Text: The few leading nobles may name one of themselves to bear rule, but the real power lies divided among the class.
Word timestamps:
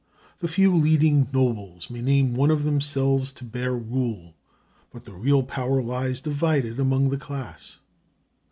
The 0.39 0.47
few 0.47 0.75
leading 0.75 1.27
nobles 1.31 1.91
may 1.91 2.01
name 2.01 2.33
one 2.33 2.49
of 2.49 2.63
themselves 2.63 3.31
to 3.33 3.43
bear 3.43 3.73
rule, 3.75 4.33
but 4.91 5.05
the 5.05 5.13
real 5.13 5.43
power 5.43 5.79
lies 5.79 6.19
divided 6.21 6.79
among 6.79 7.09
the 7.09 7.17
class. 7.19 7.77